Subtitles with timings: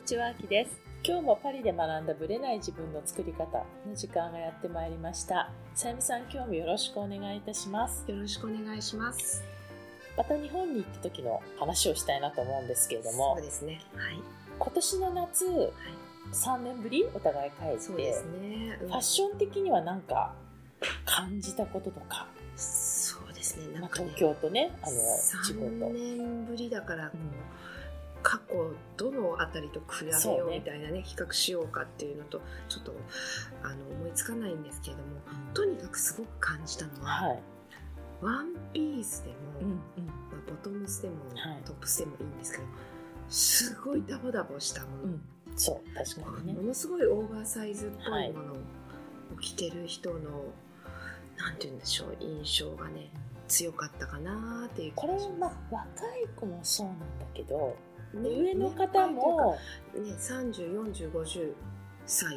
[0.00, 0.80] にちは、あきです。
[1.04, 5.52] 今日もパリで学んだブレない自分の作り方の時間がやってまいりました。
[5.74, 8.10] さゆみさん、今日もよろしくお願いいたします。
[8.10, 9.44] よろしくお願いします。
[10.16, 13.82] また日本に行った時の話をしたいなと思うんですけれどもそう、ですね。
[13.94, 14.18] はい。
[14.58, 15.72] 今年の夏、
[16.32, 18.78] 3年ぶりお互い帰って、そうですね。
[18.80, 20.32] うんファッション的には何か
[21.04, 22.26] 感じたこととか、
[22.56, 23.74] そうですね。
[23.74, 24.96] なまあ、んかね東、京とね、あの、
[25.44, 25.92] 地方と。
[25.92, 27.10] 3年ぶりだから、うん
[28.22, 32.94] 過去どのあたりと比べようみたいなね比較しようかっていうのとちょっと
[33.62, 35.20] あの思いつかないんですけれども
[35.54, 37.42] とにかくすごく感じたのは、はい。
[38.20, 40.12] ワンピースでも、うんうんま
[40.46, 42.64] あ、ボトムスでも、はいトップスでもいいんですけど
[43.30, 45.22] すごいダボダボしたもの、うん。
[45.56, 46.68] そう、確かにねも。
[46.68, 48.56] のすごいオーバーサイズっぽいものを
[49.40, 50.18] 着てる人の、
[51.38, 53.10] なんて言うんでしょう印象がね
[53.48, 57.76] 強かったかなっていう気これはままあ若い子もそうなんだけど、
[58.14, 59.56] 上の方も、
[59.94, 61.52] ね304050
[62.06, 62.36] 歳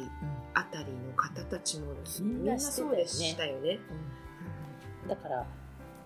[0.54, 3.78] あたりの方たちもみんなそうでしたよね。
[5.08, 5.46] だから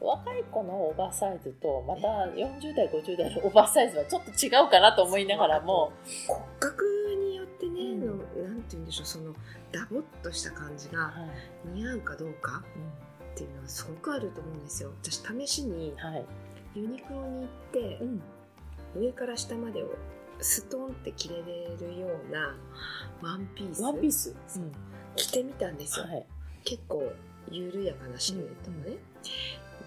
[0.01, 5.93] 若い子のオーバーサイズとまた40代50代のオーバーサイズはちょっと違うかなと思いながらも
[6.27, 6.85] 骨格
[7.19, 8.01] によってね、うん。
[8.01, 8.33] のなんて
[8.73, 9.35] 言うんでしょうその
[9.73, 11.13] ダボっとした感じがは
[11.67, 11.69] い。
[11.75, 14.93] 似合うかどうかうっていうのはすごくあると思うんですよ。
[15.03, 15.95] 私試しに
[16.75, 18.23] ユニクロに行ってうん
[18.97, 19.95] 上から下までを
[20.41, 22.57] ストンって着れるような
[23.23, 23.83] ワンピース。
[23.83, 24.65] ワンピース、そう。
[25.17, 26.27] 着てみたんですよ、はい。
[26.65, 27.13] 結構
[27.51, 28.91] 緩やかなシルエットのね、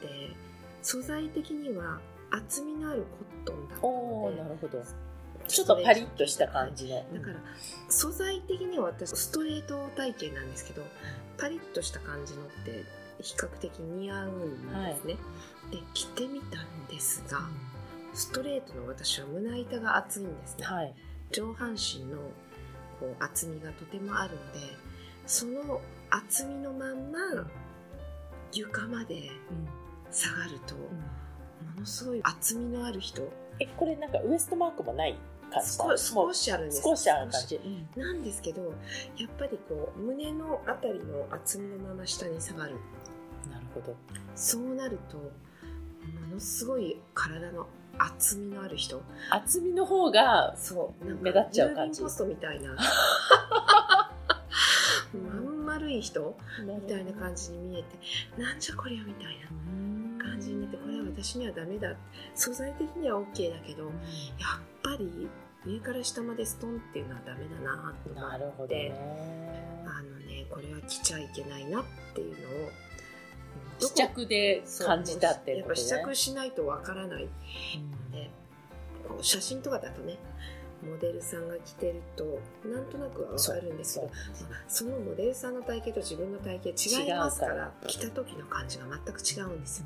[0.01, 0.35] で
[0.81, 1.99] 素材的には
[2.31, 4.41] 厚みのあるコットンだったので。
[4.41, 4.83] なるほど。
[5.47, 7.35] ちょっとパリッとした感じの、だから
[7.89, 10.83] 素材的には私ストレート体型なんですけど
[11.37, 12.85] パリッとした感じのって
[13.19, 15.17] 比較的似合うんですね、
[15.71, 17.39] で着てみたんですが
[18.13, 20.93] ストレートの私は胸板が厚いんですね、はい。
[21.31, 22.17] 上半身の
[22.99, 24.59] こう厚みがとてもあるので
[25.25, 27.19] その厚みのまんま
[28.53, 29.31] 床まで
[30.11, 30.81] 下がるとも
[31.79, 33.21] のすごい厚みのある人。
[33.59, 35.17] えこれなんかウエストマークもない
[35.51, 36.81] 感じ少少しあるんです。
[36.83, 37.59] 少しある感じ、
[37.95, 38.61] なんですけど
[39.17, 42.75] やっぱりこう胸のあたりの厚みのまま下に下がる。
[43.49, 43.95] なるほど。
[44.35, 45.23] そうなるとも
[46.33, 47.67] のすごい体の
[48.03, 49.01] 厚みのある人。
[49.29, 51.05] 厚みの方がそう。
[51.05, 52.01] なんか目立っちゃう感じ。
[52.01, 52.75] 郵便ポストみたいな。
[55.13, 61.93] まん丸い人みたいな感じに見えてなんじゃこりゃみたいな感じになってこれは私にはダメだ。
[62.35, 63.91] 素材的には OK だけどやっ
[64.83, 65.29] ぱり
[65.65, 68.95] 上から下までストンっていうのはダメだなと思なるほどってね。
[69.85, 71.83] あのねこれは着ちゃいけないなっ
[72.15, 72.71] ていうのをうん
[73.79, 75.87] 試着で感じたってやっぱことね。
[75.87, 77.23] 試着しないとわからない。
[77.23, 78.11] うん。
[78.11, 78.29] で
[79.07, 80.17] こう写真とかだとね
[80.83, 84.11] モデルさんが着てるとなんとなくはわかるんですけど
[84.67, 89.85] そのモデルさんの体型と自分の体型違いますから着た時の感じが全く違うんですよ。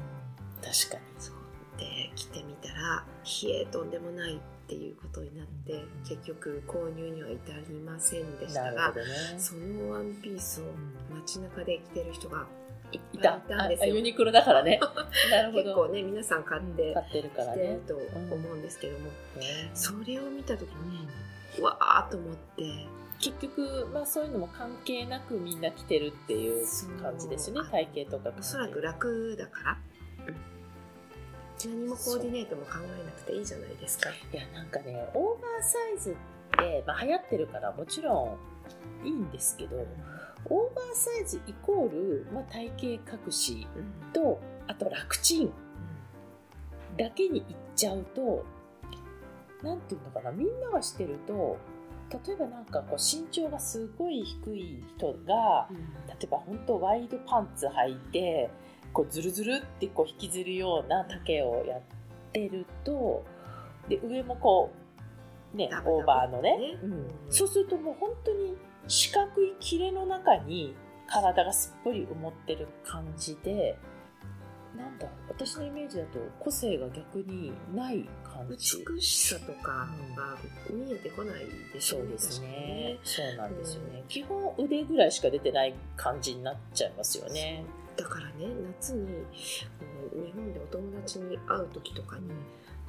[0.62, 1.22] 確かに。
[1.22, 1.36] そう。
[1.78, 3.06] で着てみたら
[3.44, 7.40] 冷えとんでもないっていうことになって結局購入には至
[7.70, 9.02] りませんでしたがね。
[9.38, 10.66] そのワンピースを
[11.14, 12.48] 街中で着てる人が
[13.14, 13.30] いた。
[13.38, 14.80] いたんですユニクロだからね。
[15.32, 17.80] なるほ結ど構ね皆さん買っうんて買ってるからね。
[17.88, 19.12] と思うんですけども、ね
[19.74, 21.08] それを見た時うんに
[21.60, 22.64] うわーっと思って。
[23.18, 26.68] 結局、まあ、そういうのも関係なくみんな着てるっていう
[27.02, 27.70] 感じですよね。
[27.72, 29.78] 体型とかおそらく楽だから、
[31.64, 34.10] 何もコーディネートも考えなくていいじゃないですか。
[34.10, 38.38] いやなんかねオーバーサイズって、まあ、流行ってるからもちろ
[39.04, 39.78] んいいんですけど
[40.50, 44.12] オーバーサイズイコール、まあ、体型隠しうん。
[44.12, 45.54] とあと楽ちん
[46.98, 47.46] だけにいっ
[47.76, 48.46] ちゃうと
[49.62, 51.58] なんていうのかなみんながしてると
[52.26, 55.68] 例えばなんかこう身長がすごい低い人が
[56.08, 58.50] 例えば本当ワイドパンツ履いて
[58.94, 61.82] こうズルズルってこう引きずるような丈をやっ
[62.32, 63.26] てると
[63.90, 64.72] で上もこ
[65.54, 66.58] うねオーバーのね。
[66.58, 66.80] ね。
[66.84, 67.08] うんうん。
[67.30, 68.56] そうするともう本当に
[68.88, 70.76] 四角い切れの中に
[71.08, 73.78] 体がすっぽり埋もってる感じで
[74.76, 78.84] なんだ私のイメージだと個性が逆にない感じ。
[78.86, 80.38] 美しさとかが
[80.70, 83.00] 見えてこないでしょそうですね。
[83.04, 87.64] そうなんですよね、うん基本腕ぐらいしか出てない感じになっちゃいますよね。
[87.96, 88.48] だからね
[88.78, 89.08] 夏に
[90.14, 92.30] 日本でお友達に会う時とかに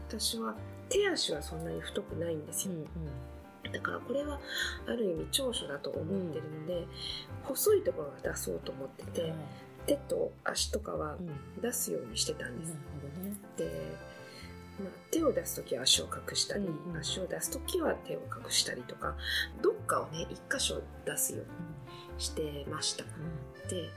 [0.08, 0.54] 私は
[0.88, 2.84] 手足はそんなに太くないんですよ、うんうん。
[2.84, 2.90] だ
[3.86, 4.40] からこれは
[4.86, 6.86] ある意味長所だと思ってるので、
[7.44, 9.32] 細いところは出そうと思ってて、
[9.86, 11.60] 手と足とかはうん。
[11.62, 12.76] 出すようにしてたんです、ね。
[13.56, 13.96] で
[14.78, 16.98] まあ、手を出す時は足を隠したり、うんうん。
[16.98, 19.16] 足を出す時は手を隠したりとか
[19.62, 23.04] どっかをね一箇所出すようにしてました。
[23.70, 23.88] で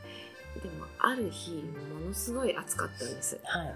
[0.62, 1.52] でもある日
[2.02, 3.40] ものすごい暑かったんです。
[3.44, 3.68] はい。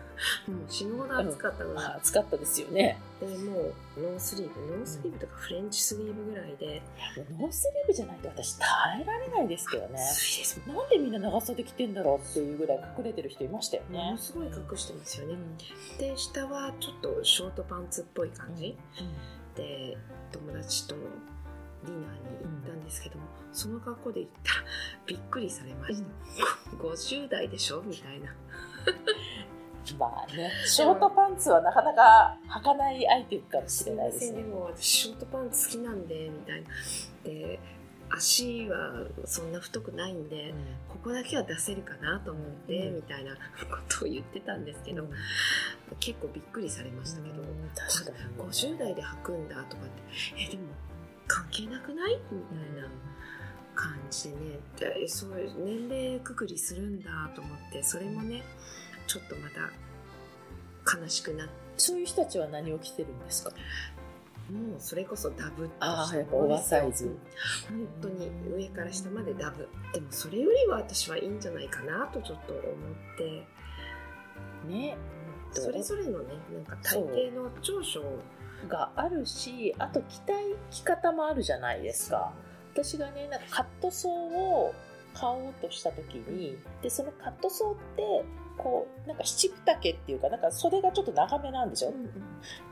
[0.51, 2.99] もう死ぬほど暑かったのに、まあ暑かったですよね。
[3.21, 6.81] でもうノースリーブノースリーブとかフレンチスリーブぐらいで、
[7.17, 8.67] うノースリーブじゃないと私耐
[9.01, 10.01] えられないですけどね。
[10.01, 15.97] 暑いですなんでみんな長袖着てんだろうっていうぐらい隠れてる人いましたよもねのすごい隠してますよね、うん。
[15.97, 18.75] で下はちょっとショートパンツっぽい感じ、
[19.55, 19.97] で
[20.31, 21.01] 友達との
[21.85, 24.65] ディナーに行ったんですけども、その格好で行ったら
[25.05, 26.07] びっくりされました、
[26.77, 27.81] 50代でしょ？
[27.81, 28.27] みたいな。
[29.99, 34.41] まあねショートパンツはなかなか履かないアイテムかもしれないですね。
[34.41, 36.69] でも私ショートパンツ好きなんでみたいな。
[37.23, 37.59] で
[38.15, 40.53] 足はそんな太くないんで、
[40.87, 42.95] ここだけは出せるかなと思って、うん。
[42.97, 43.37] みたいなこ
[43.89, 45.07] とを言ってたんですけど、
[45.99, 50.03] 結構びっくりされましたけど、うん確かに50代で履くんだとかって。
[50.37, 50.63] えでも
[51.33, 52.19] 関係なくない？
[52.31, 52.87] みたいな
[53.73, 54.59] 感じでね。
[55.01, 58.43] でそういう年齢くくりするんだと思ってそれもね
[59.07, 63.49] ちょっとまた悲しくなってそういう人たちは何を着てるんですか？
[64.51, 67.17] もうそれこそダブああやっぱオーバーサイズ。
[67.67, 69.67] 本当に上から下までダブ。
[69.91, 72.63] でもそれよりは私はいいんじゃないかなとちょっと思っ
[73.17, 73.47] て。
[74.67, 74.97] ね。
[75.51, 77.01] それぞれのねなんか体
[77.31, 78.03] 型の長所
[78.67, 82.33] があるしあと着たい着方もあるじゃないですか。
[82.73, 84.73] 私がねなんかカットソーを
[85.13, 88.25] 買おうとした時にでそのカットソーって
[88.57, 91.93] こうなんか七分丈っていうかなんか袖がちょっと長めなんでしょ、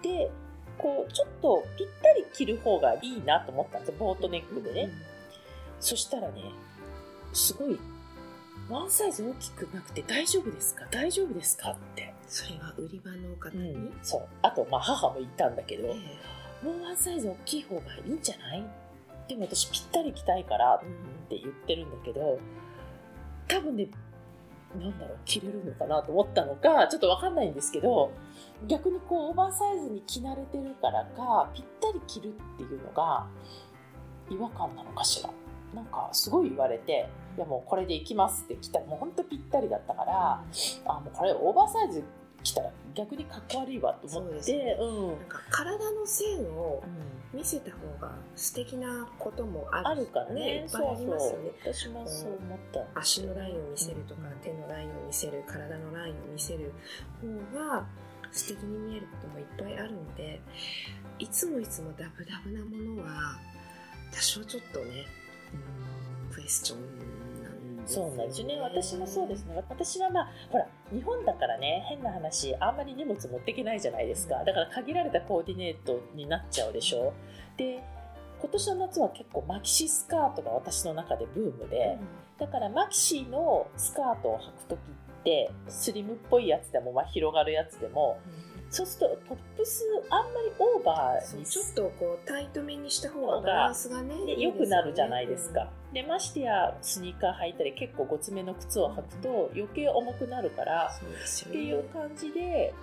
[0.02, 0.32] で
[0.78, 3.96] こうちょっとぴったり着る方がいいなと思ったんですよ。
[4.00, 4.90] ボートネックでね、
[5.80, 6.44] そしたらね
[7.34, 7.80] すごい
[8.72, 10.86] ワンサイズ大きくなくて大丈夫ですか？
[10.90, 11.72] 大丈夫ですか？
[11.72, 14.22] って、それは売り場の方に、そう。
[14.42, 18.66] あとまあ母も言ったんだけど、えもうワンサイズ大きい方がいいんじゃない？
[19.28, 20.82] でも私ぴったり着たいからっ
[21.30, 22.40] えて言ってるんだけど
[23.48, 23.88] 多分ね
[24.78, 28.12] なんだろう着れるのかなと思ったのかちょっとわかんないんですけど
[28.68, 33.26] 逆にこうオーバーサイズに着慣れてるからかぴったり着るっていうのが
[34.30, 35.30] 違和感なのかしら
[35.74, 40.44] なんかすごい言われて「いやもうこれでいきます」って着たらもうほんとぴったりだったから
[40.86, 42.04] あもうこれオーバーサイズ
[42.44, 44.78] 着たら逆にかっこ悪いわと思ってね。
[44.80, 45.08] うん。
[45.08, 47.22] なんか体の線をうん。
[47.34, 49.88] 見せた方が素敵なこともある。
[49.88, 50.64] あるからね。
[50.64, 51.52] いっぱいありますよね。
[51.62, 56.74] 私もそう思った足のラインを見せるとか、うん手のラインを見せる体のラインを見せる
[57.54, 57.86] 方が
[58.32, 60.42] 素敵に見えることもいっぱいあるので
[61.20, 63.38] いつもいつもダブダブなものは
[64.12, 65.06] 多少ちょっとね
[66.32, 66.80] クエスチョン
[67.44, 67.78] なん。
[67.82, 68.60] ですよそうなんですよね。
[68.62, 69.56] 私もそうですね。
[69.70, 74.44] 私はまあほら日本だからね変な話あんまり荷物持っていけないじゃないですか。
[74.44, 77.14] だから限られたコーディネートになっちゃうでしょ。
[77.58, 77.84] で
[78.40, 82.00] 今年の夏は結構マキシスカートが私の中でブームで、
[82.40, 88.18] だからマキシのスカートを履く時ってスリムっぽいやつでも、まあ、広がるやつでも
[88.72, 101.08] そうするとトップスあんまりオーバーにちょっとこうタイトめにした方がバランスがねよねくなるじゃないですか、でましてやスニーカー履いたり結構ごつめの靴を履くと余計重くなるからね。
[101.50, 102.74] っていう感じで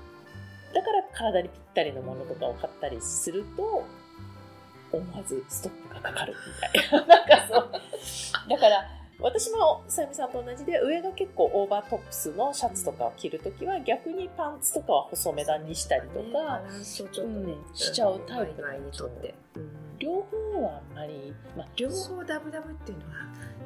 [0.74, 3.86] だから体にぴったりのものとかを買ったりすると
[4.92, 6.34] 思わずストップがかかる
[6.74, 7.06] みたいな。
[7.08, 7.70] なんかそう。
[8.50, 17.76] だから私もさゆみさんと同じで上が結構オーバートップスのシャツとかを着るときは逆にパンツとかは細めだにしたりとねか、バランスをちょっとね、うん。
[17.76, 19.70] しちゃうタイプにとって、うん。
[19.98, 23.12] 両方はあんまり、まあ、両方ダブダブっていうのは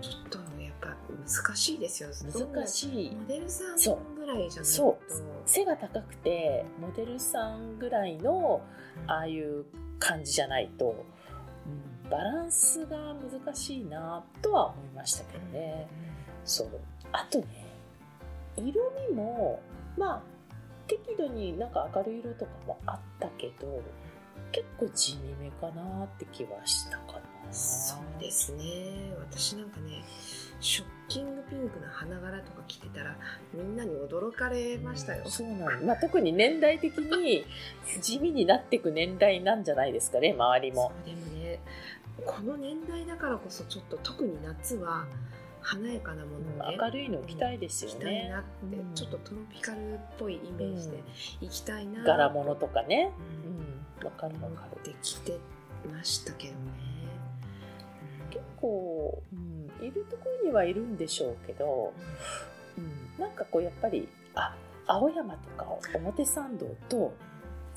[0.00, 2.08] ちょっとやっぱ難しいですよ。
[2.08, 3.14] 難しい。
[3.14, 4.76] モデルさんそうぐらいじゃないと。
[4.76, 4.96] そう。
[5.44, 8.62] 背が高くてモデルさんぐらいの
[9.06, 9.66] ああいう
[9.98, 10.96] 感じじゃないと、うん、
[12.12, 15.88] バランスが難しいなとは思いましたけどね。
[16.44, 16.68] そう。
[17.10, 17.46] あとね
[18.56, 18.74] 色
[19.08, 19.60] 味も
[19.96, 20.22] まあ
[20.86, 23.82] 適度になんか明るい色とかもあったけど
[24.50, 27.20] 結構地味めかなって気はしたかな。
[27.50, 29.14] そうですね。
[29.18, 30.04] 私なんかね
[30.60, 33.16] ショッキングピンクの花柄とか着てたら
[33.52, 35.84] みんなに驚かれましたよ、そうなん。
[35.84, 37.44] まあ、特に年代的に
[38.00, 40.92] 地味になっていく年代なんじゃないですかね周りも。
[41.04, 41.60] そうでもね
[42.24, 45.06] この年代だからこそちょっと特に夏は
[45.60, 48.94] 華やかなものをね、明るいの着たいですよ着たいねなって、うん。
[48.94, 51.02] ちょっとトロピカルっぽいイメージで
[51.40, 53.12] 行きたいな柄物とかね。
[53.46, 54.04] うん。
[54.04, 54.06] うん。
[54.06, 54.78] わかるわかる。
[54.78, 55.38] って着て
[55.90, 56.58] ましたけどね、
[58.30, 61.92] 結構、うん、いるところにはいるんでしょうけど、
[62.76, 67.14] うん、なんかこうやっぱりあ青山とか表参道と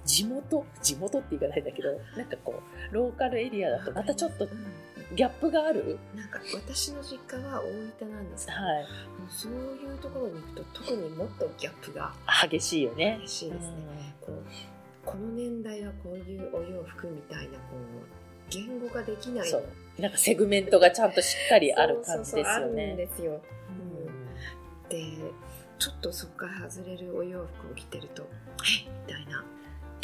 [0.06, 0.66] 地元？
[0.82, 4.48] 地元って言わないんだけどなんかこうローカルエリアだとまたちょっと
[5.16, 6.00] ギャップがある？
[6.16, 8.84] なんか私の実家は大分なんですけど、はい。
[8.84, 8.88] も
[9.28, 12.14] うそういうところに行くと特にもっとギャップが
[12.50, 13.20] 激しいよね。
[13.22, 14.44] 激しいですね、こう
[15.06, 18.08] この年代はこういうお洋服みたいなこう
[18.50, 20.02] 言語ができないそう。
[20.02, 23.42] なんかセグメントがちゃんとしっかりある感じですよそうそうそうあるんねですよ。
[23.70, 24.90] うん。
[24.90, 25.04] で
[25.78, 28.24] ちょっとそこから外れるお洋服を着てると
[28.64, 29.44] 「えみたいな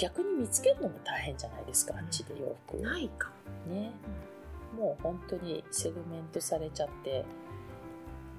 [0.02, 2.82] 逆に見つけるのも大変じゃないですかあっちで洋服。
[2.82, 3.30] ないか
[3.68, 3.76] も。
[3.76, 3.92] ね。
[4.76, 7.24] もう本当にセグメントされちゃって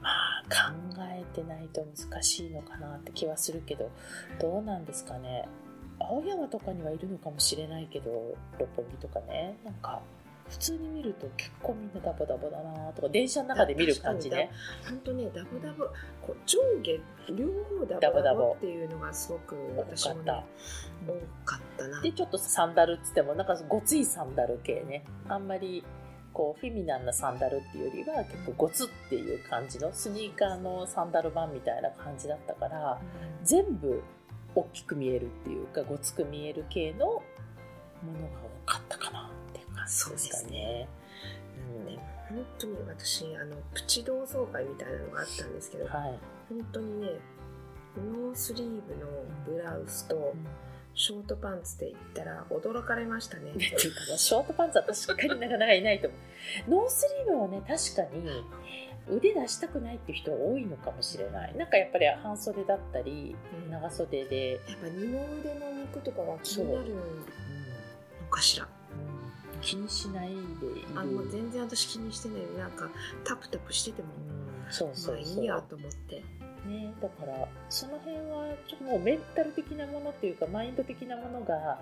[0.01, 3.91] まあ考えてないと難しいのかなって気はするけど
[4.41, 5.47] どうなんですかね。
[6.01, 9.57] 青山とかにはいるのかもしれないけど六本木とかね。
[9.65, 10.03] なんか
[10.53, 14.51] 普通に見ると結構みんなダボダボだなとか電車の中で見る感じね。
[14.87, 15.87] 本当ねダボダボ
[16.21, 17.01] こう上下
[17.35, 17.47] 両
[17.81, 20.45] 方ダボダボっていうのがすごく私もね多かっ
[21.07, 22.03] 多かったな。
[22.03, 25.05] でちょっとサンダルっつってもなんかごついサンダル系ね。
[25.27, 25.83] あんまり
[26.35, 33.01] こうフェミナンなサンダルっていうよりは結構ゴツっていう感じのスニーカーのサンダル版みたいな感じだったから
[33.45, 34.03] 全部
[34.55, 37.23] 大きく見えるっていうかごつく見える系のも
[38.13, 38.52] のが
[39.87, 40.89] そうですね。
[41.87, 41.99] ね
[42.29, 47.09] 本当に私あのプチ同窓会みたいなのがあったんですけどうん、はい、本当にね
[47.97, 49.07] ノースリーブの
[49.47, 50.35] ブラウスと
[50.95, 53.51] ショートパンツで行ったら驚かれましたね。
[53.51, 56.17] っていうかねショートパンツは確かになかなかいないと思
[56.69, 56.71] う。
[56.71, 58.45] ノースリーブはね、確かに
[59.09, 61.57] 腕出したくないっていう人多いのかもしれない。
[61.57, 63.35] なんかやっぱり半袖だったり、
[63.65, 67.01] うん長袖で、やっぱ二の腕の肉とかが気になるの
[68.31, 68.69] かしら。
[69.63, 70.43] 気にしないでいる。
[70.95, 72.39] あもう全然私気にしてない。
[72.59, 72.91] なんか
[73.25, 74.09] タプタプしてても
[74.67, 75.15] うんそうそうそう。
[75.15, 76.25] まあいいやと思って。
[76.67, 81.81] ね、だからその辺はちょっともうメンタル的なものっていうかマインド的なものが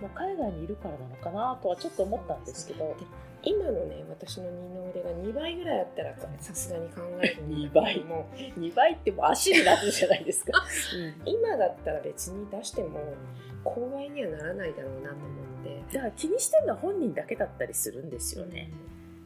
[0.00, 2.94] もう海外にいるからなのかなとはちょっと思ったんですけど。
[2.98, 3.06] で
[3.42, 8.04] 今のね私の二の腕が2倍ぐらいあったらさすがに考えるんだ2倍。
[8.04, 10.52] も2倍ってもう足になるじゃないですか、
[11.24, 13.00] 今だったら別に出しても
[13.64, 15.49] 公害にはならないだろうなと思っ
[15.90, 15.94] て。
[15.94, 18.70] だから気にしてるのは本人だけだったりするんですよね、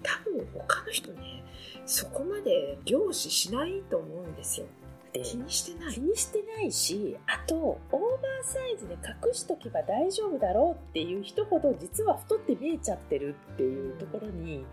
[0.03, 1.45] 多分他の人ね
[1.87, 4.67] そこまで凝視しないと思うんですよ。
[5.13, 5.95] で気にしてない。
[5.95, 14.65] 気にしてないしあとオーバーサイズで隠しとけば大丈夫だろうっていう人ほど実は太って見えちゃってるっていうところに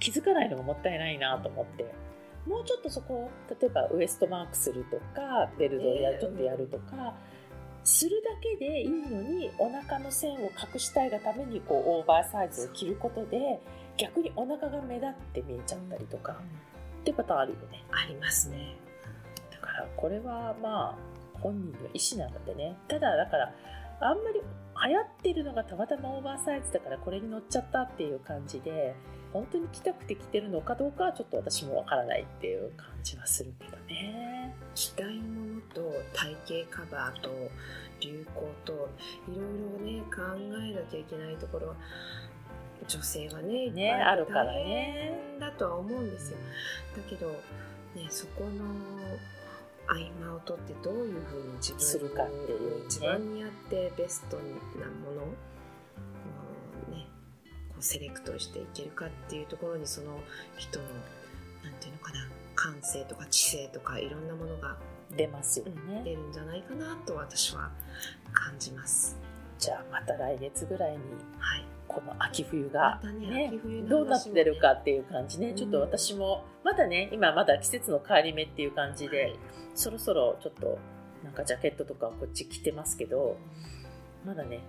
[0.00, 1.86] 気づかないのがもったいないなと思って。
[2.46, 7.14] もうちょっとそこを例えばウエストマークするとかベルトをちょっとやるとか、
[7.84, 13.60] するだけでいいのにお腹の線を隠したいがためにこうオーバーサイズを着ることで
[13.96, 16.32] 逆にお腹が目立って見えちゃったりとか
[17.00, 17.84] ってパターンあるよね。
[17.92, 18.76] ありますね。
[19.52, 20.96] だからこれはまあ
[21.40, 22.76] 本人の意思なのでね。
[22.88, 23.54] ただだから
[24.00, 24.40] あんまり
[24.88, 28.94] 流行ってるのがたまたまオーバーサイズだからこれに乗っちゃったっていう感じで
[29.34, 34.54] 本当に着たくて着てるのかどうかはちょっと私もわからないっていう感じはするけどね。
[34.76, 37.30] 着たいものと体型カバーと
[38.00, 38.88] 流行と
[39.28, 39.46] いろい
[39.80, 41.74] ろね考えなきゃいけないところは
[42.86, 46.38] 女性はねいっぱいねあるから大ね変だとは思うんですよ。
[46.96, 48.64] だけど、ね、そこの
[49.88, 52.84] 合間を取ってどういうふうに自分するかっていうね。
[52.86, 54.42] 一番にあってベストな
[54.86, 55.26] もの
[57.84, 60.18] セレクトしていけるかっていうところにその
[60.56, 60.84] 人の
[61.62, 64.76] なんていうのかな感性とか知性とかいろんなものが
[65.16, 66.02] 出ますよ出ね。
[66.04, 67.70] るんじゃないかなと私は
[68.32, 69.16] 感じます。
[69.58, 70.98] じゃあまた来月ぐらいに
[71.38, 71.64] はい。
[71.86, 79.38] この秋冬がねね秋冬ねどうなってるかっていう感じね、うんちょっと私もまだね今まだ季節の変わり目っていう感じで、はい
[79.76, 80.78] そろそろちょっと
[81.22, 83.36] なんかジャケットとかこっち着てますけど
[84.24, 84.60] まだね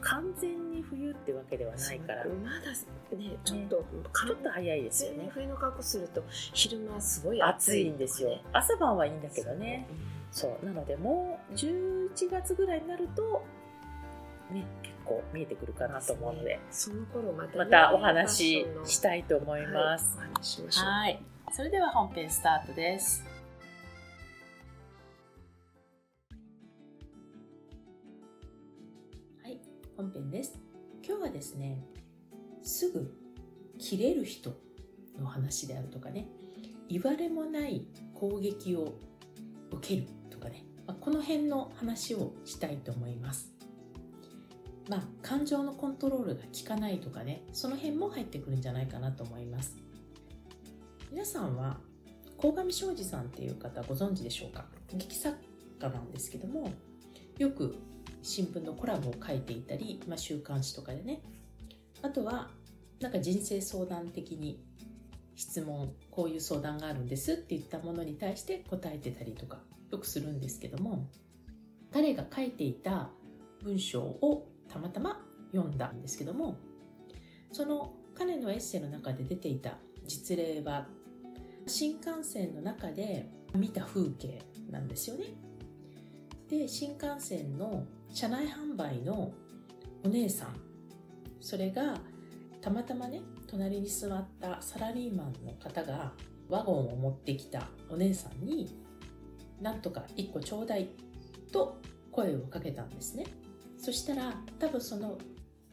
[0.00, 3.84] 完全に冬ってわけではないから、まだねちょっと、
[4.26, 5.30] ちょっと早いですよね。
[5.32, 8.38] 冬の格好すると昼間はすごい暑暑いいんですよ。
[8.52, 9.86] 朝晩はいいんだけどね。
[10.30, 10.66] そう。
[10.66, 13.44] なのでもう11月ぐらいになると
[14.50, 16.58] ね結構見えてくるかなと思うので。
[16.70, 20.18] その頃またね、またお話ファッションのしたいと思います。
[20.80, 21.22] はい。
[21.52, 23.33] それでは本編スタートです。
[29.96, 30.58] 本編です。
[31.06, 31.84] 今日はですね、
[32.64, 33.14] すぐ
[33.78, 34.52] 切れる人
[35.16, 36.26] の話であるとかね、
[36.88, 38.98] 言われもない攻撃を
[39.70, 43.52] 受けるとかね、まこの辺の話をしたいと思います。
[44.88, 49.76] まあ、感情のコントロールが効かないとかね、その辺も入ってくるんじゃないかなと思います。
[51.12, 51.78] 皆さんは
[52.38, 54.66] 鴻上尚史さんっていう方ご存知でしょうか？
[54.92, 55.38] 劇作
[55.78, 56.72] 家なんですけども
[57.38, 57.76] よく
[58.24, 61.20] 新聞のコラムを書いていたり、まあ、週刊誌とかでね
[62.02, 62.48] あとは
[63.00, 64.64] なんか人生相談的に
[65.36, 69.58] 質問こういう相談があるんですって言ったものに対して答えてたりとか
[69.90, 71.06] よくするんですけども
[71.92, 73.10] 彼が書いていた
[73.62, 75.20] 文章をたまたま
[75.52, 76.56] 読んだんですけども
[77.52, 79.76] その彼のエッセイの中で出ていた
[80.06, 80.86] 実例は
[81.66, 84.40] 新幹線の中で見た風景
[84.70, 85.26] なんですよね。
[86.58, 89.32] で新幹線の車内販売の
[90.04, 90.56] お姉さん。
[91.40, 91.98] それが
[92.60, 96.12] たまたまね隣に座ったサラリーマンの方が
[96.48, 98.80] ワゴンを持ってきたお姉さんに
[99.60, 100.88] なんとか1個ちょうだい
[101.52, 101.80] と
[102.10, 103.26] 声をかけたんですね。
[103.76, 105.18] そしたら多分その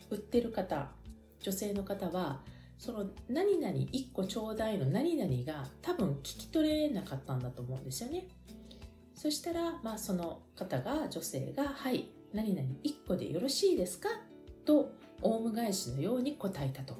[0.10, 0.92] 売ってる方
[1.40, 2.42] 女性の方は
[2.78, 8.28] その何々1個ちょうだいの何々が多分聞き取れなかったんだと思うんですよね。
[9.22, 14.10] そしたら、まあ、その方が女性が「はい何々1個でよろしいですか?」
[14.66, 16.96] とオウム返しのように答えたと。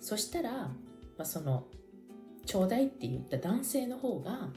[0.00, 0.74] そしたら、ま
[1.18, 1.66] あ、その
[2.46, 4.50] 「ちょうだい」って言った男性の方が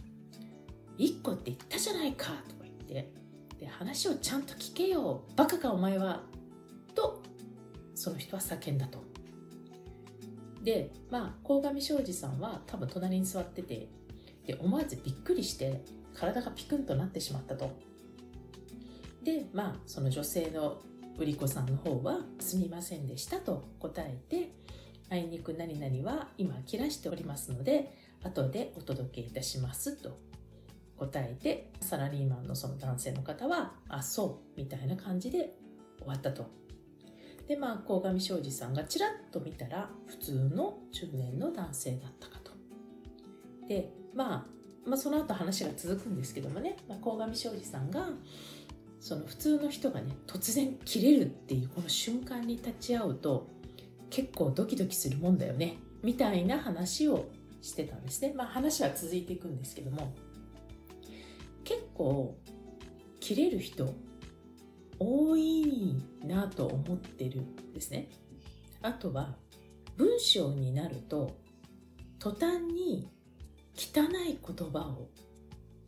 [0.97, 3.11] 「1個って言ったじゃないか」とか言って
[3.59, 5.25] で話をちゃんと聞けよ！
[5.35, 6.23] バカかお前は！
[6.93, 7.21] と
[7.93, 8.99] その人は叫んだと。
[10.63, 13.89] でまあ鴻上庄司さんは多分隣に座ってて
[14.45, 15.83] で思わずびっくりして
[16.15, 17.72] 体がピクンとなってしまったと
[19.24, 20.81] でまあその女性の
[21.17, 24.51] 売り子さんの方は「すみませんでした」と答えて
[25.10, 30.17] 「あいにく何々は今切らしておりますので後でお届けいたします」と
[30.98, 35.57] 答えてサラリーマンのその男性の方は「あそう」みたいな感じで
[36.00, 36.45] 終わったと。
[37.48, 42.51] でまあ鴻上庄司さんがちらっと見たら普通の中年の男性だったかと。
[43.67, 48.09] でまあまあ、その後話が続くんですけどもね、まあ、鴻上庄司さんが
[49.00, 53.48] その普通の人がね突然切れるっていうこの瞬間に立ち会うと
[54.09, 55.77] 結構ドキドキするもんだよね。
[56.03, 57.25] みたいな話を
[57.61, 58.33] してたんですね。
[58.35, 60.13] まあ話は続いていくんですけども。
[61.65, 62.37] 結構
[63.19, 63.93] 切れる人
[65.00, 68.07] 多いなと思ってるんですね。
[68.81, 69.35] あとは
[69.98, 71.37] 文章になると
[72.19, 73.09] 途端に
[73.75, 75.09] 汚い言葉を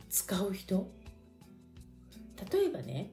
[0.08, 0.90] 使う人。
[2.52, 3.12] 例えばね、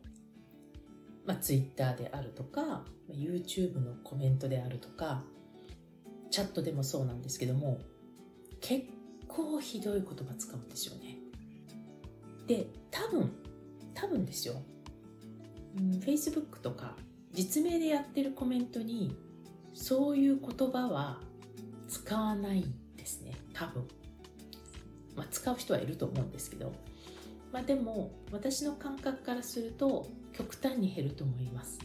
[1.26, 5.24] まあ、Twitter であるとか YouTube のコメントであるとか
[6.30, 7.80] チャットでもそうなんですけども
[8.62, 8.86] 結
[9.28, 11.18] 構ひどい言葉使うんですよね。
[12.48, 13.32] で多分
[13.96, 14.62] 多分ですよ、
[15.78, 16.96] うん、Facebook とか
[17.34, 19.18] 実名でやってるコメントに
[19.74, 21.20] そういう言葉は
[21.88, 23.34] 使わないんですね。
[23.54, 23.88] 多分。
[25.16, 26.74] まあ、使う人はいると思うんですけど、
[27.52, 31.80] まあ、でも私の感覚からすると極端に減ると思います。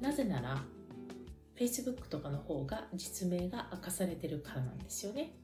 [0.00, 0.62] なぜなら
[1.56, 5.34] Facebook とかの方が実名が明かされてるからなんですよね。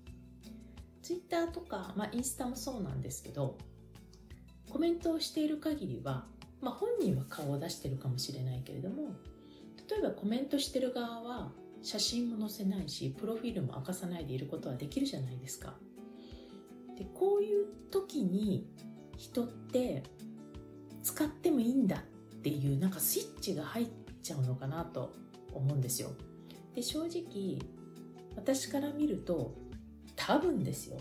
[1.03, 3.57] Twitter とか、まあ、インスタもそうなんですけど
[4.69, 6.27] コメントをしている限りは、
[6.61, 9.11] まあ、本人は顔を出してるかもしれないけれども
[9.89, 15.75] 例えばコメントしてる側は写真も載せないしプロフィールも明かさないでいることはできるじゃないですか。
[16.97, 18.67] でこういう時に
[19.17, 20.03] 人って
[21.03, 22.01] 使ってもいいんだっ
[22.43, 23.87] ていうなんかスイッチが入っ
[24.23, 25.13] ちゃうのかなと
[25.53, 26.11] 思うんですよ。
[26.75, 27.59] で正直
[28.37, 29.55] 私から見ると
[30.15, 30.99] 多分ですよ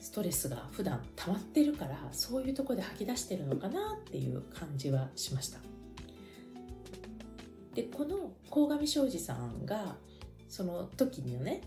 [0.00, 5.58] ストレスが普段溜まってるからそういうとこで吐き出してるのかなっていう感じはしました
[7.74, 9.96] でこの鴻上庄司さんが
[10.48, 11.62] その時にね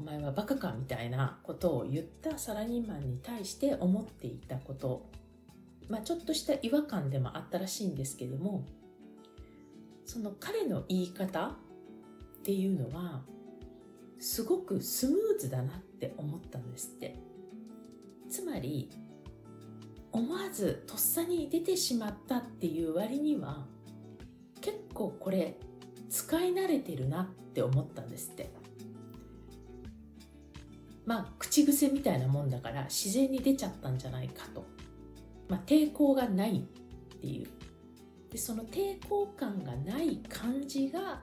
[0.00, 5.10] お前はバカかみたいなことを言ったサラリーマンに対して思っていたこと、
[5.90, 8.64] まあ、ちょっとした違和感でもあったらしいんですけども
[10.06, 11.52] その彼の言い方っ
[12.42, 13.20] ていうのは
[14.18, 17.16] すごくスムーズだなって思ったんですって。
[18.30, 18.88] つまり
[20.12, 23.66] 思わずとっさに出てしまったっていう割には
[24.60, 25.58] 結構これ
[26.08, 28.59] 使い慣れてるなって思ったんですって。
[31.06, 34.66] まあ口癖みたいなもんだから自然に出ちゃったんじゃないかと、
[35.48, 37.46] まあ、抵抗がないっていう。
[38.30, 41.22] でその抵抗感がない感じが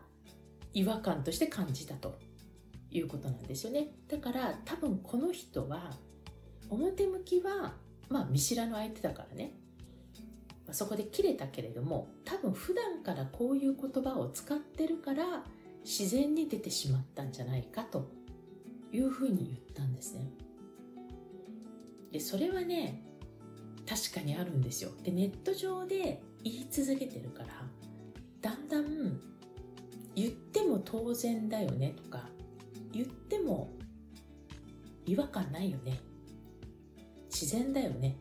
[0.73, 2.19] 違和感として感じたと
[2.91, 3.87] いうことなんですよね。
[4.09, 5.91] だから多分この人は
[6.69, 7.75] 表向きは
[8.09, 9.53] まあ見知らぬ相手だからね。
[10.71, 15.43] そこで切れたけれども多分普段からこういう言葉を使ってるから
[15.85, 18.09] 自然に出てしまったんじゃないかと。
[18.91, 20.31] いうふうに言ったんですね。
[22.11, 23.03] でそれはね
[23.87, 24.91] 確かにあるんですよ。
[25.03, 27.49] でネット上で言い続けてるから
[28.41, 29.19] だんだん
[30.15, 32.29] 言っても当然だよねとか
[32.91, 33.71] 言っても
[35.05, 35.99] 違和感ないよね
[37.25, 38.17] 自然だよね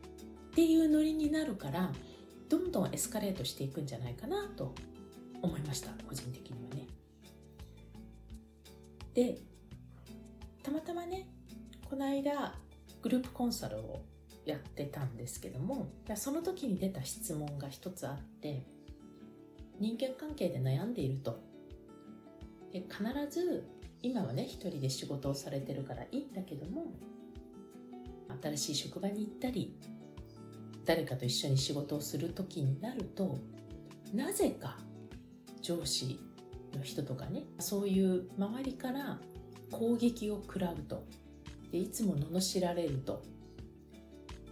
[0.48, 1.92] っていうノリになるから
[2.48, 4.74] どんどんエスカレートしていくんじゃないかなと
[5.42, 6.86] 思いました個人的にはね。
[9.14, 9.38] で
[10.66, 11.28] たまたまね
[11.88, 12.52] この間
[13.00, 14.02] グループコンサルを
[14.44, 18.66] やってたんですけどもその時に出た質問が一つあって
[19.78, 21.38] 人間関係で悩んでいると。
[22.72, 23.64] で必ず
[24.02, 26.86] 今はね一人で仕事をされてるからいいんだけども
[28.42, 29.78] 新しい職場に行ったり
[30.84, 33.38] 誰かと一緒に仕事をする時になると
[34.12, 34.78] なぜか
[35.62, 36.18] 上司
[36.74, 39.20] の人とかねそういう周りから
[39.70, 41.04] 攻撃を食らうと。
[41.70, 43.22] でいつも罵られると。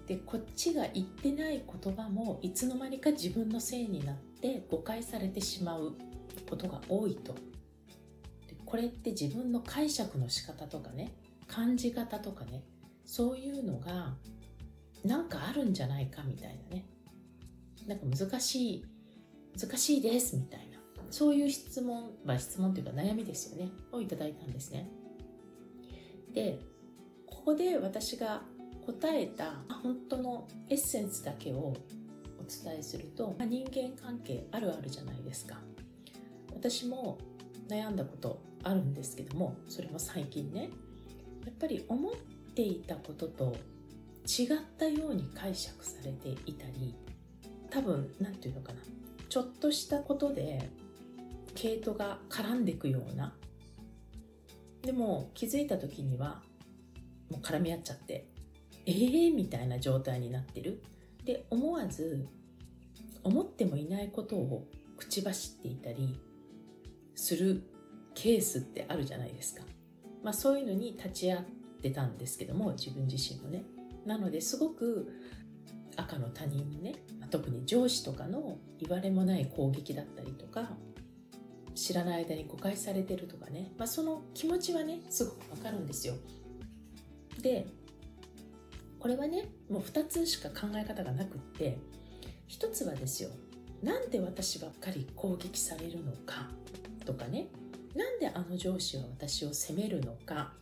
[0.07, 5.95] でこっちが言ってない言葉もいつの間にか自分のせいになって誤解されてしまう
[6.49, 7.33] ことが多いと。
[7.33, 7.41] で
[8.67, 11.15] これって自分の解釈の仕方とかね
[11.47, 12.65] 感じ方とかね
[13.05, 14.15] そういうのが
[15.05, 16.87] なんかあるんじゃないかみたいなね。
[17.87, 18.85] なんか難しい
[19.59, 20.79] 難しいですみたいな。
[21.11, 23.71] そういう質問、まあ、質問というか悩みですよね。
[23.93, 24.89] をいただいたんですね。
[26.35, 26.59] で
[27.27, 28.43] ここで私が
[28.85, 31.77] 答えた本当のエッセンスだけをお
[32.67, 35.57] 伝えすると、人間関係あるあるじゃないですか。
[36.53, 37.19] 私も
[37.69, 40.71] 悩んだことあるんですけどもそれも最近ね。
[41.45, 42.13] やっぱり思っ
[42.55, 43.57] ていたことと
[44.27, 46.95] 違ったように解釈されていたり
[47.71, 48.81] 多分何て言うのかな。
[49.29, 50.71] ちょっとしたことで
[51.55, 53.35] 毛糸が絡んでいくような
[54.85, 56.43] でも気づいた時には
[57.31, 58.27] もう絡み合っちゃって
[58.87, 60.83] ええー、みたいな状態になってる。
[61.25, 62.27] で思わず
[63.23, 64.67] 思ってもいないことを
[64.99, 66.21] 口走っていたり
[67.15, 67.63] する
[68.15, 69.63] ケースってあるじゃないですか、
[70.23, 71.43] まあ、そういうのに立ち会っ
[71.83, 73.65] てたんですけども自分自身もね。
[74.05, 75.11] なのですごく
[75.97, 76.97] 赤の他人にね
[77.31, 80.71] 特に上司とかの言われもない攻撃だったりとか
[81.75, 86.15] 知らない間に誤解されてるとかね、まあ、その気持ちはねすごくわかるんですよ。
[87.41, 87.67] で
[88.99, 91.79] これはねもう2つしか考え方がなくって
[92.49, 93.29] 1つはですよ
[93.83, 96.49] なんで私ばっかり攻撃されるのか
[97.05, 97.49] とかね。
[97.95, 100.55] なんであの上司は私を責めるのか。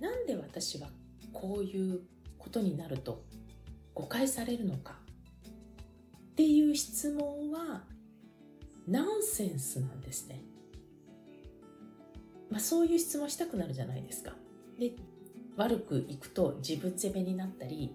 [0.00, 0.88] なんで私は
[1.32, 2.00] こういう
[2.38, 3.24] ことになると
[3.92, 4.94] 誤解されるのか。
[6.30, 7.82] っていう質問は
[8.86, 10.42] ナンセンスなんですね。
[12.50, 14.32] まあ、そういう質問したくなるじゃないですか。
[14.78, 14.92] で
[15.56, 17.94] 悪くいくと自分責めになったり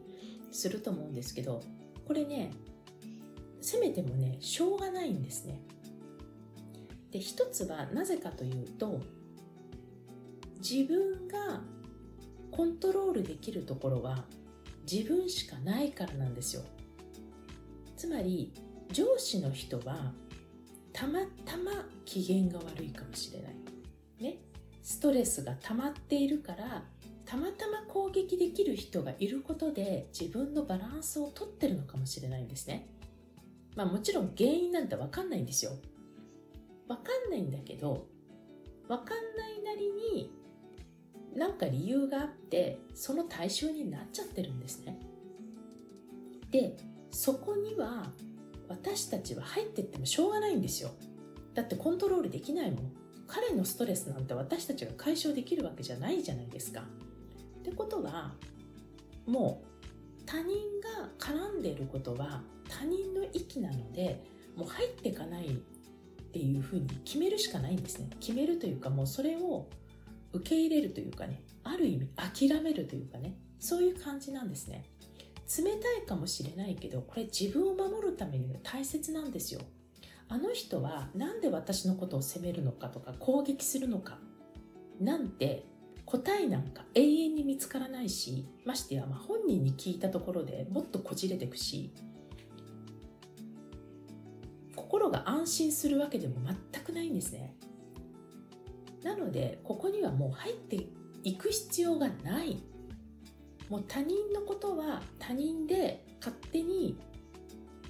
[0.51, 1.61] すると思うんですけど
[2.07, 2.51] これね
[3.61, 5.61] 責めてもねしょうがないんですね。
[7.11, 9.01] で一つはなぜかというと
[10.59, 11.61] 自分が
[12.51, 14.25] コントロールできるところは
[14.89, 16.63] 自分しかないからなんですよ
[17.95, 18.53] つまり
[18.91, 20.13] 上司の人は
[20.99, 21.71] たまたま
[22.03, 23.53] 機嫌が悪いかもしれない。
[24.19, 24.39] ね。
[24.83, 26.83] ストレスが溜まっているから
[27.25, 32.89] たまたま攻撃できる人がいることで自分のバランスをとってるのかもしれないんですね。
[33.77, 35.71] まあもちろん原因なんてわかんないんですよ。
[36.89, 38.07] わかんないんだけど
[38.89, 40.33] わかんないなりに
[41.33, 44.99] なんか理由があってその対象になっちゃってるんですね。
[46.51, 46.75] で
[47.11, 48.11] そこには
[48.69, 50.91] 私たちは入ってってもしょうがないんですよ。
[51.53, 52.91] だってコントロールできないもん。
[53.27, 56.81] 彼のストレスなんて私たちが解消できるわけじゃないじゃないですか。
[56.81, 58.33] ってことは
[59.25, 59.61] も
[60.21, 60.47] う他人
[60.81, 64.23] が絡んでいることは他人の域なので
[64.55, 65.51] もう入っていかないっ
[66.31, 68.09] ていうふうに決めるしかないんですね。
[68.19, 69.67] 決めるというかもうそれを
[70.31, 71.41] 受け入れるというかね。
[71.63, 72.07] ある意味
[72.47, 73.35] 諦めるというかね。
[73.59, 74.85] そういう感じなんですね。
[75.57, 79.61] 冷たいかもしれないけどこれ自分を守るために大切なんですよ。
[80.27, 84.19] あの人は何で私のことを責めるのかとか攻撃するのか
[84.99, 85.65] なんて
[86.05, 91.91] 答えなんか永遠に見つからないしましてやま本人に聞いたところでもっとこじれてくし
[94.75, 96.35] 心が安心するわけでも
[96.71, 97.55] 全くないんですね。
[99.03, 100.87] なのでここにはもう入って
[101.23, 102.57] いく必要がない。
[103.69, 106.97] もう他人のことは他人で勝手に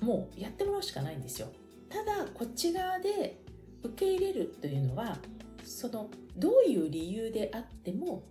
[0.02, 1.48] もうやってもらうしかないんですよ。
[1.90, 3.42] ただこっち側で
[3.84, 5.18] 受け入れるというのは
[5.64, 8.24] そのどういう理由であっても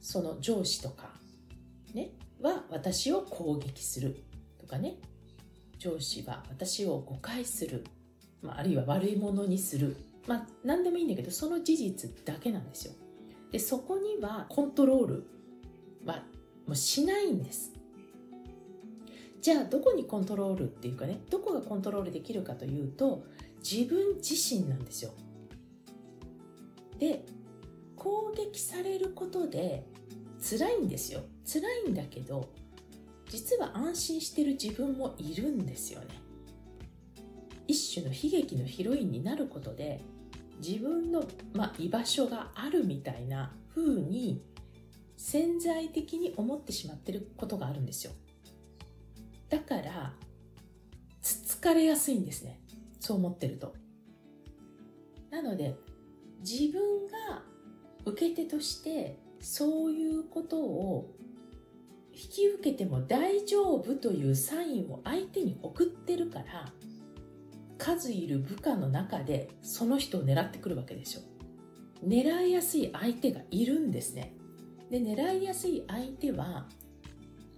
[0.00, 1.10] その上司とか
[1.94, 2.10] ね
[2.40, 4.22] は私を攻撃する
[4.60, 4.96] とかね。
[5.78, 7.84] 上司は私を誤解する、
[8.42, 12.94] まあ、あるいは悪いものにする、まあ、何でもいいんだけどその事実だけなんですよ。
[13.52, 15.26] でそこにはコントロール
[16.04, 16.22] は
[16.66, 17.72] もうしないんです。
[19.40, 23.24] じゃあどこにコントロールっていうかねどこがコントロールできるかというと
[23.62, 25.12] 自分自身なんですよ。
[26.98, 27.24] で
[27.94, 29.86] 攻撃されることで
[30.40, 31.20] 辛いんですよ。
[31.44, 32.48] 辛いんだけど
[33.28, 36.06] 実は安心してる自分もいるんですよね。
[37.68, 40.00] 一種の悲劇のヒロインになることで
[40.64, 44.42] 自分の、まあ、居場所があるみたいな風に
[45.16, 48.12] 潜在的に思ってしまってることがあるんですよ。
[49.48, 50.12] だから
[51.22, 52.60] つつかれやすいんですね。
[53.00, 53.74] そう思ってると。
[55.30, 55.76] なので
[56.40, 57.42] 自分が
[58.04, 61.12] 受け手としてそういうことを
[62.12, 66.72] 引き受けても大丈夫というサインを相手に送ってるから
[67.78, 71.20] 数いる部下の中でその人を狙ってくるわけでしょ
[72.06, 74.35] 狙いやすい相手がいるんですね。
[74.90, 76.66] で狙いやすい相手は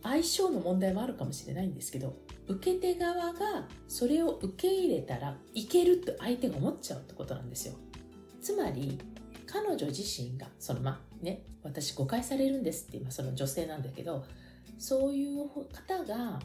[0.03, 7.75] 相性の問題もあるかもしれないんですけど受け手側がそれを受け入れたらいけるって相手が思っちゃうってことなんですよ。
[8.41, 8.99] つまり
[9.47, 14.25] 彼女自身がそのまあね私誤解されるんですって今その女性なんだけど
[14.79, 16.41] そういう方が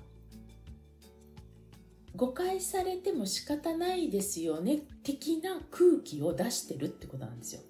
[2.16, 7.62] 誤解されても仕方ないですよね的な空気を出してるってことなんですよ。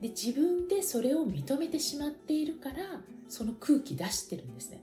[0.00, 2.76] で自分でそれを認めてしまっているから
[3.28, 4.80] その空気出してるんですね。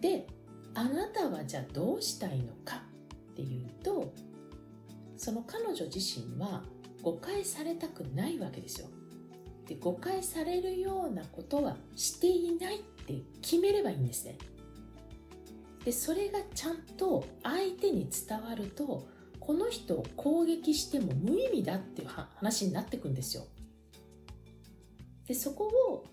[0.00, 0.26] で
[0.74, 2.82] あなたはじゃあどうしたいのか
[3.32, 4.12] っていうと
[5.16, 6.64] その彼女自身は
[7.02, 8.88] 誤解されたくないわけですよ。
[9.66, 14.38] で誤解されるようなことはしていないって決めればいいんですね。
[15.84, 19.08] でそれがちゃんと相手に伝わると
[19.44, 23.44] この人を攻撃しても無意味だっていう話になってくんですよ。
[25.26, 26.04] でそこを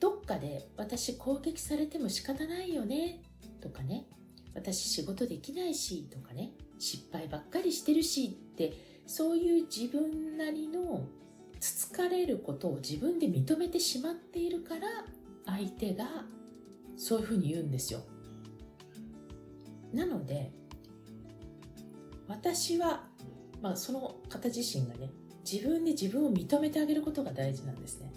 [0.00, 3.22] どっかで私攻撃されても仕方ないよね
[3.60, 4.06] とかね
[4.54, 8.72] 私仕事できないしとかね失敗ばっかりしてるしって
[9.06, 11.06] そういう自分なりの
[11.60, 15.04] つつかれることを自分で認めてしまっているから
[15.44, 16.06] 相手が
[16.96, 18.00] そういうふうに言うんですよ。
[19.92, 20.63] なので
[22.28, 23.04] 私は、
[23.60, 25.10] まあ、その方自身がね
[25.50, 28.12] 自分で自分を認めてあげることが大事なんですね。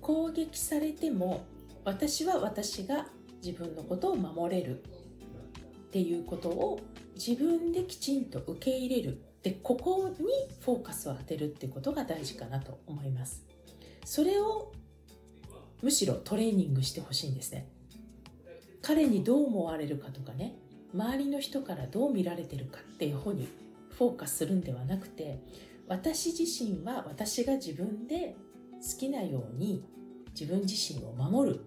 [0.00, 1.44] 攻撃されても
[1.84, 3.06] 私は私が
[3.42, 6.80] 自分のことを守れるっていうことを
[7.14, 10.26] 自分できちんと受け入れるでここに
[10.60, 13.44] フォーカスを当てるってことが大事かなと思います。
[14.04, 14.72] それを
[15.82, 17.68] むしろトレーニングしてほしいんですね。
[18.84, 20.54] 彼にどう思われるかとかね
[20.92, 23.48] 周りの人からどう見られてるかっていう方に
[23.96, 25.40] フォーカスするんではなくて
[25.88, 28.36] 私自身は私が自分で
[28.74, 29.82] 好きなように
[30.38, 31.60] 自分自身を守る、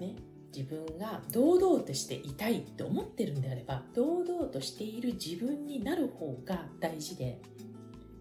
[0.00, 0.14] ね、
[0.56, 7.38] 自分が堂々としていたいって思ってるんであれば堂々としている自分になる方が大事で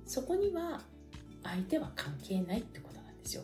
[0.06, 0.82] そこには
[1.44, 3.44] 相手は関係ないってことなんですよ。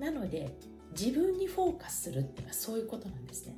[0.00, 0.56] なので
[0.98, 3.56] 自分にフォーカスするっていうのはそういうことなんですね。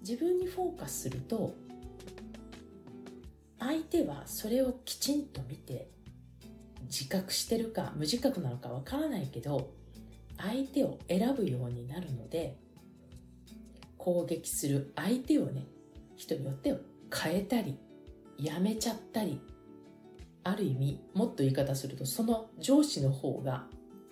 [0.00, 1.54] 自分にフォーカスすると
[3.58, 5.88] 相手はそれをきちんと見て
[6.84, 9.70] 自覚してるか無自覚なのかわからないけど
[10.36, 12.56] 相手を選ぶようになるので
[13.96, 15.64] 攻撃する相手をね
[16.16, 16.78] 人によっては
[17.14, 17.78] 変えたり
[18.36, 19.40] やめちゃったり
[20.42, 23.66] ある意味もっと言い方するとその上司の方が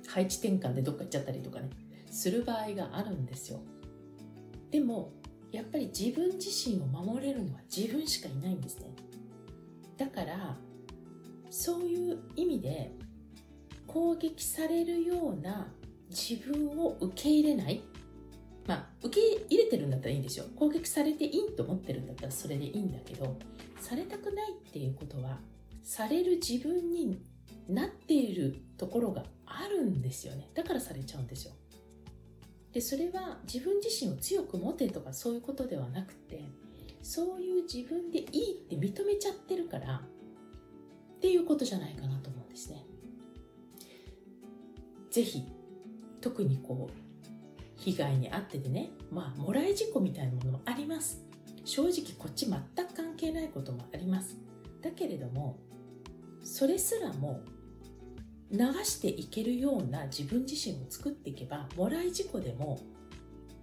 [0.06, 1.70] 配置転換でどっか行っちゃったりとかね。
[2.10, 3.60] する場合があるんですよ。
[4.70, 5.12] でも
[5.52, 8.94] やっぱり自分自身を守れるのは自分しかいないんですね。
[9.96, 10.56] だから
[11.50, 12.92] そういう意味で
[13.86, 15.72] 攻撃されるような
[16.08, 17.82] 自分を受け入れない。
[18.66, 20.44] まあ受け入れてるんだったらいいんですよ。
[20.56, 23.36] 攻撃されていいと思ってるんだったらそれでいいんだけど
[23.80, 25.40] されたくないっていうことは
[25.82, 27.20] される自分に
[27.68, 30.48] なっているところがあるんですよね。
[30.54, 31.54] だからされちゃうんですよ。
[32.72, 36.44] でそれは自分自身を強く持てとかそういうことではなくて
[37.02, 40.02] そういう自分でいいって認めちゃってるから
[41.16, 42.84] っていうことじゃないかなと思うんですね。
[45.10, 45.44] ぜひ
[46.20, 47.10] 特にこう
[47.76, 51.20] 被害に遭っててねまあもらい事故みたいなものもあります
[51.64, 54.36] 正直こっち全く関係ないこともあります
[54.82, 55.58] だけれども
[56.42, 57.42] それすらも
[58.52, 62.80] 流していけるような自分自身を作っていけばもらい事故でも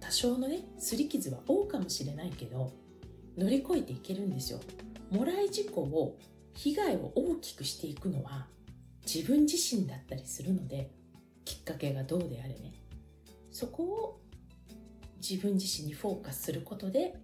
[0.00, 2.72] 多少のね擦り傷は多かもしれないけど
[3.36, 4.60] 乗り越えていけるんですよ。
[5.10, 6.18] もらい事故を
[6.54, 8.46] 被害を大きくしていくのは
[9.06, 10.90] 自分自身だったりするので
[11.44, 12.72] きっかけがどうであれね。
[13.50, 14.20] そこを
[15.20, 17.14] 自分自身にフォーカスすることで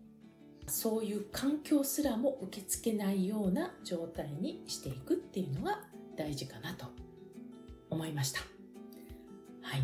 [0.67, 5.83] そういう環境すらも受け付けないような状態にしていくっていうのが
[6.17, 7.04] 大事かなと。
[7.95, 8.41] 思いました。
[9.63, 9.83] はい。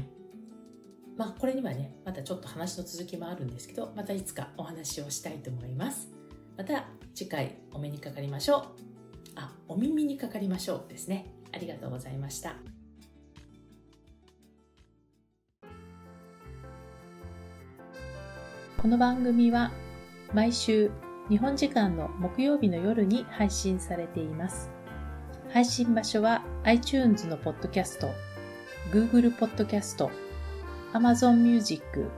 [1.16, 6.08] まあこれにはね、またちょっと話の続きもあるんですけど、またいつかお話をしたいと思います。
[6.56, 8.62] また次回お目にかかりましょう。
[9.36, 11.26] あ、お耳にかかりましょうですね。
[11.52, 12.56] ありがとうございました。
[18.76, 19.72] この番組は
[20.32, 20.90] 毎週
[21.28, 24.79] 日本時間の木曜日の夜に配信されています。
[25.52, 28.08] 配信場所は iTunes のポッドキャスト、
[28.92, 30.08] Google ポッドキャスト、
[30.92, 32.08] Amazon Music、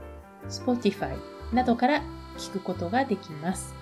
[0.47, 1.17] Spotify
[1.51, 2.03] などから
[2.37, 3.73] 聞くことができます。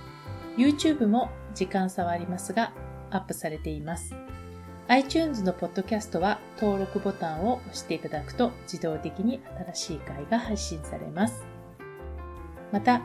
[0.57, 2.71] YouTube も時間差はありますが
[3.09, 4.15] アップされています。
[4.87, 9.41] iTunes のポッドキャストは登録ボタンを押していただくと自動的に
[9.73, 11.43] 新しい回が配信されます。
[12.71, 13.01] また、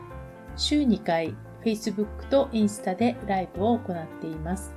[0.55, 4.76] 週2回 Facebook とインスタでライブを行っています。